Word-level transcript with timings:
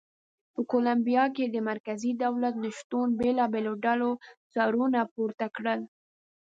په 0.53 0.61
کولمبیا 0.71 1.25
کې 1.35 1.45
د 1.49 1.57
مرکزي 1.69 2.11
دولت 2.23 2.53
نه 2.63 2.69
شتون 2.77 3.07
بېلابېلو 3.19 3.73
ډلو 3.85 4.09
سرونه 4.53 4.99
پورته 5.13 5.45
کړل. 5.55 5.81